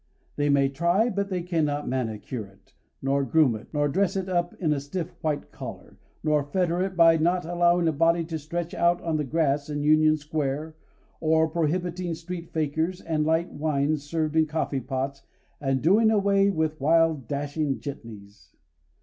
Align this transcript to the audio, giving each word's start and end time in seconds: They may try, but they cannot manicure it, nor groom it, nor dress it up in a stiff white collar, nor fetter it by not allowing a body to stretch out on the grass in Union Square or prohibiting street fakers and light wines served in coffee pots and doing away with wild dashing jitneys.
They 0.35 0.49
may 0.49 0.67
try, 0.67 1.11
but 1.11 1.29
they 1.29 1.43
cannot 1.43 1.87
manicure 1.87 2.47
it, 2.47 2.73
nor 3.03 3.23
groom 3.23 3.53
it, 3.53 3.67
nor 3.71 3.87
dress 3.87 4.15
it 4.15 4.27
up 4.27 4.55
in 4.55 4.73
a 4.73 4.79
stiff 4.79 5.11
white 5.21 5.51
collar, 5.51 5.99
nor 6.23 6.43
fetter 6.43 6.81
it 6.81 6.95
by 6.95 7.17
not 7.17 7.45
allowing 7.45 7.87
a 7.87 7.91
body 7.91 8.23
to 8.25 8.39
stretch 8.39 8.73
out 8.73 8.99
on 9.03 9.17
the 9.17 9.23
grass 9.23 9.69
in 9.69 9.83
Union 9.83 10.17
Square 10.17 10.75
or 11.19 11.47
prohibiting 11.47 12.15
street 12.15 12.49
fakers 12.51 12.99
and 13.01 13.27
light 13.27 13.51
wines 13.53 14.01
served 14.03 14.35
in 14.35 14.47
coffee 14.47 14.81
pots 14.81 15.21
and 15.61 15.83
doing 15.83 16.09
away 16.09 16.49
with 16.49 16.81
wild 16.81 17.27
dashing 17.27 17.79
jitneys. 17.79 18.55